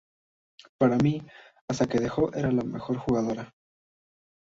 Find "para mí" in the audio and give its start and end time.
0.79-1.21